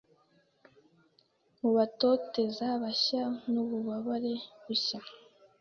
[1.59, 4.99] Mubatoteza bashya nububabare bushya